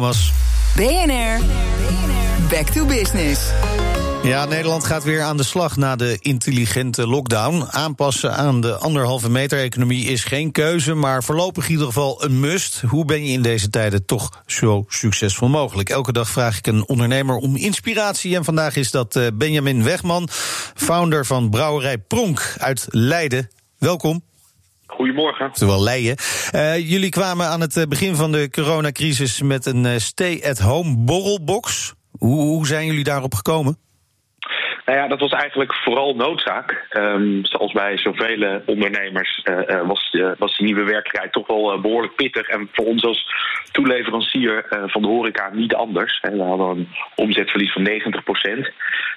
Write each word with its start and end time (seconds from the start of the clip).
Was. 0.00 0.32
BNR, 0.74 1.40
back 2.50 2.68
to 2.68 2.86
business. 2.86 3.40
Ja, 4.22 4.44
Nederland 4.44 4.84
gaat 4.84 5.04
weer 5.04 5.22
aan 5.22 5.36
de 5.36 5.42
slag 5.42 5.76
na 5.76 5.96
de 5.96 6.18
intelligente 6.20 7.06
lockdown. 7.06 7.66
Aanpassen 7.70 8.36
aan 8.36 8.60
de 8.60 8.76
anderhalve 8.76 9.30
meter 9.30 9.58
economie 9.58 10.04
is 10.04 10.24
geen 10.24 10.52
keuze, 10.52 10.94
maar 10.94 11.24
voorlopig 11.24 11.64
in 11.64 11.70
ieder 11.70 11.86
geval 11.86 12.24
een 12.24 12.40
must. 12.40 12.80
Hoe 12.80 13.04
ben 13.04 13.24
je 13.24 13.32
in 13.32 13.42
deze 13.42 13.70
tijden 13.70 14.04
toch 14.06 14.42
zo 14.46 14.84
succesvol 14.88 15.48
mogelijk? 15.48 15.88
Elke 15.88 16.12
dag 16.12 16.28
vraag 16.28 16.58
ik 16.58 16.66
een 16.66 16.88
ondernemer 16.88 17.36
om 17.36 17.56
inspiratie. 17.56 18.36
En 18.36 18.44
vandaag 18.44 18.76
is 18.76 18.90
dat 18.90 19.16
eh, 19.16 19.26
Benjamin 19.34 19.82
Wegman, 19.82 20.28
founder 20.74 21.26
van 21.26 21.50
Brouwerij 21.50 21.98
Pronk 21.98 22.54
uit 22.58 22.86
Leiden. 22.90 23.50
Welkom. 23.78 24.22
Goedemorgen. 24.86 25.52
Terwijl 25.52 25.82
Leiden. 25.82 26.16
Uh, 26.54 26.90
jullie 26.90 27.10
kwamen 27.10 27.46
aan 27.46 27.60
het 27.60 27.76
eh, 27.76 27.84
begin 27.84 28.14
van 28.14 28.32
de 28.32 28.50
coronacrisis 28.50 29.42
met 29.42 29.66
een 29.66 30.00
stay-at-home 30.00 30.96
borrelbox. 30.96 31.94
Hoe, 32.18 32.40
hoe 32.40 32.66
zijn 32.66 32.86
jullie 32.86 33.04
daarop 33.04 33.34
gekomen? 33.34 33.78
Nou 34.84 34.98
ja, 34.98 35.08
dat 35.08 35.20
was 35.20 35.32
eigenlijk 35.32 35.74
vooral 35.74 36.14
noodzaak. 36.14 36.86
Um, 36.92 37.44
zoals 37.44 37.72
bij 37.72 37.98
zoveel 37.98 38.62
ondernemers 38.66 39.42
uh, 39.44 39.86
was, 39.86 40.12
uh, 40.12 40.30
was 40.38 40.56
die 40.56 40.66
nieuwe 40.66 40.84
werkelijkheid 40.84 41.32
toch 41.32 41.46
wel 41.46 41.80
behoorlijk 41.80 42.14
pittig. 42.14 42.48
En 42.48 42.68
voor 42.72 42.84
ons 42.84 43.04
als 43.04 43.26
toeleverancier 43.72 44.66
van 44.86 45.02
de 45.02 45.08
horeca 45.08 45.50
niet 45.52 45.74
anders. 45.74 46.20
We 46.20 46.42
hadden 46.42 46.68
een 46.68 46.88
omzetverlies 47.14 47.72
van 47.72 47.82
90 47.82 48.22
procent. 48.22 48.70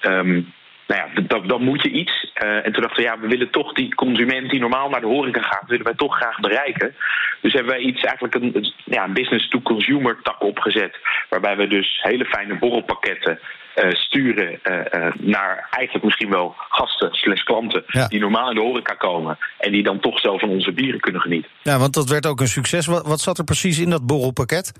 Um, 0.00 0.52
nou 0.86 1.00
ja, 1.00 1.22
dan, 1.22 1.46
dan 1.46 1.62
moet 1.62 1.82
je 1.82 1.90
iets. 1.90 2.32
Uh, 2.42 2.66
en 2.66 2.72
toen 2.72 2.82
dachten 2.82 3.02
we, 3.02 3.08
ja, 3.08 3.18
we 3.18 3.28
willen 3.28 3.50
toch 3.50 3.72
die 3.72 3.94
consument 3.94 4.50
die 4.50 4.60
normaal 4.60 4.88
naar 4.88 5.00
de 5.00 5.06
horeca 5.06 5.42
gaat, 5.42 5.68
willen 5.68 5.84
wij 5.84 5.94
toch 5.94 6.16
graag 6.16 6.40
bereiken. 6.40 6.94
Dus 7.40 7.52
hebben 7.52 7.72
wij 7.72 7.82
iets, 7.82 8.02
eigenlijk 8.02 8.34
een, 8.34 8.72
ja, 8.84 9.04
een 9.04 9.12
business-to-consumer 9.12 10.18
tak 10.22 10.42
opgezet. 10.42 10.96
Waarbij 11.28 11.56
we 11.56 11.66
dus 11.66 12.00
hele 12.02 12.24
fijne 12.24 12.58
borrelpakketten 12.58 13.38
uh, 13.76 13.90
sturen 13.90 14.58
uh, 14.62 15.12
naar 15.18 15.66
eigenlijk 15.70 16.04
misschien 16.04 16.30
wel 16.30 16.54
gasten 16.56 17.12
slash 17.12 17.42
klanten 17.42 17.84
ja. 17.86 18.06
die 18.08 18.20
normaal 18.20 18.48
in 18.48 18.54
de 18.54 18.60
horeca 18.60 18.94
komen. 18.94 19.38
En 19.58 19.72
die 19.72 19.82
dan 19.82 20.00
toch 20.00 20.18
zelf 20.18 20.40
van 20.40 20.48
onze 20.48 20.72
bieren 20.72 21.00
kunnen 21.00 21.20
genieten. 21.20 21.50
Ja, 21.62 21.78
want 21.78 21.94
dat 21.94 22.08
werd 22.08 22.26
ook 22.26 22.40
een 22.40 22.48
succes. 22.48 22.86
Wat, 22.86 23.06
wat 23.06 23.20
zat 23.20 23.38
er 23.38 23.44
precies 23.44 23.78
in 23.78 23.90
dat 23.90 24.06
borrelpakket? 24.06 24.72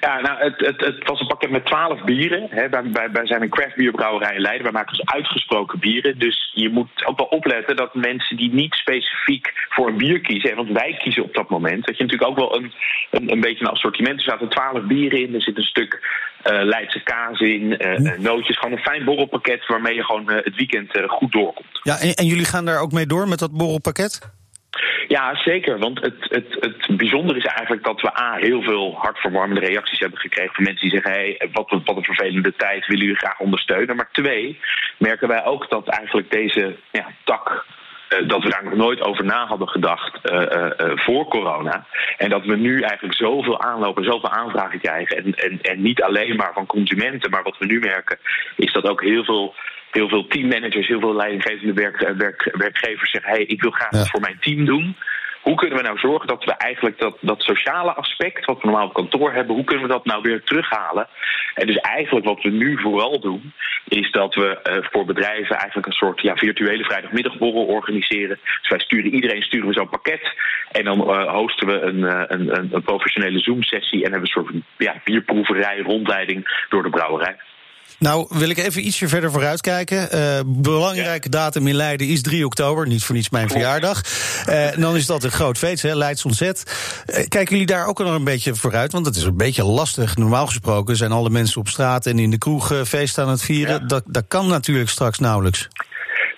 Ja, 0.00 0.20
nou, 0.20 0.38
het, 0.38 0.60
het, 0.60 0.80
het 0.80 1.08
was 1.08 1.20
een 1.20 1.26
pakket 1.26 1.50
met 1.50 1.66
twaalf 1.66 2.04
bieren. 2.04 2.46
Hè. 2.50 2.68
Wij, 2.68 2.82
wij, 2.92 3.10
wij 3.10 3.26
zijn 3.26 3.42
een 3.42 3.48
craftbierbrouwerij 3.48 4.34
in 4.34 4.40
Leiden. 4.40 4.62
Wij 4.62 4.72
maken 4.72 4.96
dus 4.96 5.06
uitgesproken 5.06 5.78
bieren. 5.78 6.18
Dus 6.18 6.50
je 6.54 6.68
moet 6.68 7.06
ook 7.06 7.18
wel 7.18 7.26
opletten 7.26 7.76
dat 7.76 7.94
mensen 7.94 8.36
die 8.36 8.52
niet 8.52 8.74
specifiek 8.74 9.52
voor 9.68 9.88
een 9.88 9.96
bier 9.96 10.20
kiezen... 10.20 10.56
want 10.56 10.70
wij 10.70 10.96
kiezen 10.98 11.22
op 11.22 11.34
dat 11.34 11.50
moment... 11.50 11.86
dat 11.86 11.96
je 11.96 12.02
natuurlijk 12.02 12.30
ook 12.30 12.38
wel 12.38 12.56
een, 12.56 12.72
een, 13.10 13.32
een 13.32 13.40
beetje 13.40 13.64
een 13.64 13.70
assortiment... 13.70 14.18
er 14.18 14.24
zaten 14.24 14.48
twaalf 14.48 14.82
bieren 14.82 15.20
in, 15.20 15.34
er 15.34 15.42
zit 15.42 15.56
een 15.56 15.62
stuk 15.62 16.00
uh, 16.44 16.62
Leidse 16.62 17.02
kaas 17.02 17.40
in, 17.40 17.62
uh, 17.62 18.18
nootjes. 18.18 18.58
Gewoon 18.58 18.76
een 18.76 18.84
fijn 18.84 19.04
borrelpakket 19.04 19.66
waarmee 19.66 19.94
je 19.94 20.04
gewoon 20.04 20.30
uh, 20.30 20.36
het 20.42 20.56
weekend 20.56 20.90
goed 21.06 21.32
doorkomt. 21.32 21.80
Ja, 21.82 21.98
en, 21.98 22.14
en 22.14 22.26
jullie 22.26 22.44
gaan 22.44 22.64
daar 22.64 22.80
ook 22.80 22.92
mee 22.92 23.06
door 23.06 23.28
met 23.28 23.38
dat 23.38 23.52
borrelpakket? 23.52 24.34
Ja, 25.08 25.34
zeker. 25.34 25.78
Want 25.78 26.00
het, 26.00 26.16
het, 26.18 26.56
het 26.60 26.96
bijzondere 26.96 27.38
is 27.38 27.44
eigenlijk 27.44 27.84
dat 27.84 28.00
we 28.00 28.20
A, 28.20 28.34
heel 28.34 28.62
veel 28.62 28.94
hartverwarmende 28.98 29.66
reacties 29.66 29.98
hebben 29.98 30.18
gekregen 30.18 30.54
van 30.54 30.64
mensen 30.64 30.88
die 30.88 31.00
zeggen: 31.00 31.20
hé, 31.20 31.34
hey, 31.38 31.48
wat, 31.52 31.80
wat 31.84 31.96
een 31.96 32.04
vervelende 32.04 32.54
tijd, 32.56 32.86
willen 32.86 33.04
jullie 33.04 33.20
graag 33.20 33.38
ondersteunen? 33.38 33.96
Maar 33.96 34.08
twee, 34.12 34.60
merken 34.98 35.28
wij 35.28 35.44
ook 35.44 35.70
dat 35.70 35.88
eigenlijk 35.88 36.30
deze 36.30 36.76
ja, 36.90 37.06
tak 37.24 37.64
uh, 38.08 38.28
dat 38.28 38.42
we 38.42 38.50
daar 38.50 38.64
nog 38.64 38.74
nooit 38.74 39.00
over 39.00 39.24
na 39.24 39.46
hadden 39.46 39.68
gedacht 39.68 40.18
uh, 40.30 40.40
uh, 40.40 40.70
voor 40.94 41.28
corona. 41.28 41.86
En 42.16 42.30
dat 42.30 42.44
we 42.44 42.56
nu 42.56 42.80
eigenlijk 42.80 43.14
zoveel 43.14 43.60
aanlopen, 43.60 44.04
zoveel 44.04 44.30
aanvragen 44.30 44.80
krijgen. 44.80 45.16
En, 45.16 45.34
en, 45.34 45.60
en 45.60 45.82
niet 45.82 46.02
alleen 46.02 46.36
maar 46.36 46.52
van 46.52 46.66
consumenten, 46.66 47.30
maar 47.30 47.42
wat 47.42 47.58
we 47.58 47.66
nu 47.66 47.78
merken, 47.78 48.18
is 48.56 48.72
dat 48.72 48.88
ook 48.88 49.02
heel 49.02 49.24
veel 49.24 49.54
heel 49.96 50.08
veel 50.08 50.26
teammanagers, 50.26 50.86
heel 50.86 51.00
veel 51.00 51.14
leidinggevende 51.14 51.72
werk, 51.72 51.98
werk, 52.16 52.50
werkgevers 52.52 53.10
zeggen: 53.10 53.30
hey, 53.30 53.42
ik 53.42 53.62
wil 53.62 53.70
graag 53.70 53.92
ja. 53.92 54.04
voor 54.04 54.20
mijn 54.20 54.38
team 54.40 54.64
doen. 54.64 54.96
Hoe 55.42 55.54
kunnen 55.54 55.78
we 55.78 55.84
nou 55.84 55.98
zorgen 55.98 56.28
dat 56.28 56.44
we 56.44 56.52
eigenlijk 56.52 56.98
dat, 56.98 57.16
dat 57.20 57.42
sociale 57.42 57.92
aspect, 57.94 58.44
wat 58.44 58.60
we 58.60 58.66
normaal 58.66 58.86
op 58.86 58.94
kantoor 58.94 59.32
hebben, 59.32 59.54
hoe 59.54 59.64
kunnen 59.64 59.86
we 59.86 59.92
dat 59.92 60.04
nou 60.04 60.22
weer 60.22 60.42
terughalen? 60.44 61.08
En 61.54 61.66
dus 61.66 61.76
eigenlijk 61.76 62.26
wat 62.26 62.42
we 62.42 62.50
nu 62.50 62.80
vooral 62.80 63.20
doen, 63.20 63.52
is 63.88 64.10
dat 64.10 64.34
we 64.34 64.48
uh, 64.62 64.88
voor 64.90 65.04
bedrijven 65.04 65.56
eigenlijk 65.56 65.86
een 65.86 65.92
soort 65.92 66.20
ja, 66.20 66.36
virtuele 66.36 66.84
vrijdagmiddagborrel 66.84 67.64
organiseren. 67.64 68.38
Dus 68.60 68.68
wij 68.68 68.78
sturen 68.78 69.14
iedereen 69.14 69.42
sturen 69.42 69.68
we 69.68 69.74
zo'n 69.74 69.88
pakket. 69.88 70.34
En 70.70 70.84
dan 70.84 71.00
uh, 71.00 71.34
hosten 71.34 71.66
we 71.66 71.80
een, 71.80 71.98
uh, 71.98 72.22
een, 72.26 72.74
een 72.74 72.82
professionele 72.82 73.38
Zoom-sessie 73.38 74.04
en 74.04 74.10
hebben 74.12 74.28
een 74.28 74.42
soort 74.42 74.54
ja, 74.76 74.94
bierproeverij, 75.04 75.78
rondleiding 75.78 76.66
door 76.68 76.82
de 76.82 76.90
brouwerij. 76.90 77.36
Nou, 77.98 78.26
wil 78.28 78.48
ik 78.48 78.58
even 78.58 78.86
ietsje 78.86 79.08
verder 79.08 79.30
vooruitkijken. 79.30 80.08
Uh, 80.14 80.40
belangrijke 80.46 81.28
ja. 81.30 81.38
datum 81.38 81.66
in 81.66 81.74
Leiden 81.74 82.06
is 82.06 82.22
3 82.22 82.46
oktober, 82.46 82.86
niet 82.86 83.04
voor 83.04 83.14
niets 83.14 83.30
mijn 83.30 83.48
verjaardag. 83.48 84.00
Uh, 84.48 84.68
dan 84.76 84.96
is 84.96 85.06
dat 85.06 85.24
een 85.24 85.30
groot 85.30 85.58
feest, 85.58 85.82
hè, 85.82 85.94
Leids 85.94 86.24
ontzet. 86.24 86.62
Uh, 87.06 87.14
kijken 87.14 87.46
jullie 87.46 87.66
daar 87.66 87.86
ook 87.86 87.98
nog 87.98 88.14
een 88.14 88.24
beetje 88.24 88.54
vooruit? 88.54 88.92
Want 88.92 89.06
het 89.06 89.16
is 89.16 89.22
een 89.22 89.36
beetje 89.36 89.64
lastig. 89.64 90.16
Normaal 90.16 90.46
gesproken 90.46 90.96
zijn 90.96 91.12
alle 91.12 91.30
mensen 91.30 91.60
op 91.60 91.68
straat 91.68 92.06
en 92.06 92.18
in 92.18 92.30
de 92.30 92.38
kroeg 92.38 92.72
feest 92.84 93.18
aan 93.18 93.28
het 93.28 93.42
vieren. 93.42 93.80
Ja. 93.80 93.86
Dat, 93.86 94.02
dat 94.06 94.24
kan 94.28 94.48
natuurlijk 94.48 94.90
straks 94.90 95.18
nauwelijks. 95.18 95.68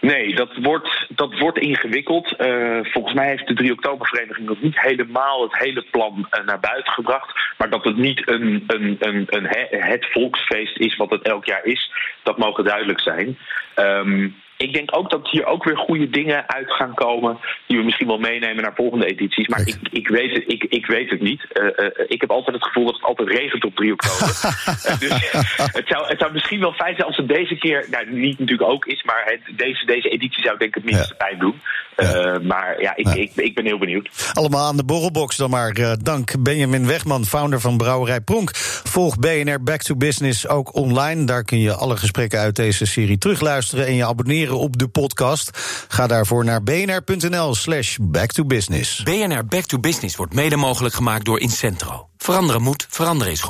Nee, 0.01 0.35
dat 0.35 0.57
wordt, 0.57 1.07
dat 1.09 1.39
wordt 1.39 1.59
ingewikkeld. 1.59 2.35
Uh, 2.39 2.79
volgens 2.83 3.15
mij 3.15 3.29
heeft 3.29 3.47
de 3.47 3.55
3 3.55 3.73
oktobervereniging 3.73 4.49
nog 4.49 4.61
niet 4.61 4.81
helemaal 4.81 5.43
het 5.43 5.59
hele 5.59 5.85
plan 5.91 6.29
uh, 6.31 6.47
naar 6.47 6.61
buiten 6.61 6.93
gebracht. 6.93 7.41
Maar 7.59 7.71
dat 7.71 7.85
het 7.85 7.97
niet 7.97 8.29
een, 8.29 8.65
een, 8.67 8.97
een, 8.99 9.27
een 9.29 9.47
he, 9.47 9.67
het 9.71 10.07
volksfeest 10.11 10.79
is 10.79 10.97
wat 10.97 11.11
het 11.11 11.23
elk 11.23 11.45
jaar 11.45 11.65
is, 11.65 11.93
dat 12.23 12.39
mogen 12.39 12.65
duidelijk 12.65 13.01
zijn. 13.01 13.39
Um, 13.77 14.37
ik 14.59 14.73
denk 14.73 14.97
ook 14.97 15.11
dat 15.11 15.31
hier 15.31 15.47
ook 15.47 15.65
weer 15.65 15.77
goede 15.77 16.11
dingen 16.11 16.49
uit 16.49 16.73
gaan 16.73 16.95
komen. 16.95 17.39
die 17.67 17.79
we 17.79 17.85
misschien 17.85 18.07
wel 18.07 18.19
meenemen 18.19 18.63
naar 18.63 18.75
volgende 18.75 19.07
edities. 19.07 19.49
Maar 19.49 19.61
ik, 19.61 19.79
ik, 19.91 20.09
weet, 20.09 20.33
het, 20.35 20.45
ik, 20.47 20.65
ik 20.65 20.87
weet 20.87 21.11
het 21.11 21.21
niet. 21.21 21.47
Uh, 21.53 21.65
uh, 21.65 21.91
ik 22.07 22.21
heb 22.21 22.31
altijd 22.31 22.57
het 22.57 22.65
gevoel 22.65 22.85
dat 22.85 22.95
het 22.95 23.05
altijd 23.05 23.29
regent 23.29 23.65
op 23.65 23.77
3 23.77 23.93
oktober. 23.93 24.29
uh, 24.29 24.99
dus 25.05 25.31
het 25.73 25.89
zou, 25.89 26.07
het 26.07 26.19
zou 26.19 26.33
misschien 26.33 26.61
wel 26.61 26.73
fijn 26.73 26.95
zijn 26.95 27.07
als 27.07 27.17
het 27.17 27.29
deze 27.29 27.55
keer. 27.55 27.87
Nou, 27.91 28.11
niet 28.11 28.39
natuurlijk 28.39 28.71
ook 28.71 28.85
is, 28.87 29.03
maar 29.03 29.23
het, 29.25 29.59
deze, 29.59 29.87
deze 29.87 30.09
editie 30.09 30.43
zou 30.43 30.59
denk 30.59 30.77
ik 30.77 30.83
het 30.83 30.93
minste 30.93 31.15
pijn 31.15 31.39
doen. 31.39 31.61
Ja. 31.97 32.39
maar 32.43 32.81
ja 32.81 32.97
ik, 32.97 33.07
ja. 33.07 33.15
Ik, 33.15 33.33
ik, 33.35 33.55
ben 33.55 33.65
heel 33.65 33.79
benieuwd. 33.79 34.31
Allemaal 34.33 34.67
aan 34.67 34.77
de 34.77 34.85
borrelbox 34.85 35.37
dan 35.37 35.51
maar. 35.51 35.97
dank 36.03 36.43
Benjamin 36.43 36.87
Wegman, 36.87 37.25
founder 37.25 37.61
van 37.61 37.77
Brouwerij 37.77 38.21
Pronk. 38.21 38.51
Volg 38.85 39.19
BNR 39.19 39.63
Back 39.63 39.83
to 39.83 39.97
Business 39.97 40.49
ook 40.49 40.75
online. 40.75 41.25
Daar 41.25 41.45
kun 41.45 41.59
je 41.59 41.75
alle 41.75 41.97
gesprekken 41.97 42.39
uit 42.39 42.57
deze 42.57 42.87
serie 42.87 43.19
terugluisteren 43.19 43.87
en 43.87 43.95
je 43.95 44.07
abonneren 44.07 44.48
op 44.57 44.79
de 44.79 44.89
podcast. 44.89 45.51
Ga 45.89 46.07
daarvoor 46.07 46.45
naar 46.45 46.63
bnr.nl 46.63 47.55
slash 47.55 47.97
backtobusiness. 48.01 49.03
BNR 49.03 49.45
Back 49.47 49.65
to 49.65 49.79
Business 49.79 50.17
wordt 50.17 50.35
mede 50.35 50.57
mogelijk 50.57 50.95
gemaakt 50.95 51.25
door 51.25 51.41
Incentro. 51.41 52.09
Veranderen 52.17 52.63
moet, 52.63 52.87
veranderen 52.89 53.33
is 53.33 53.41
goed. 53.41 53.47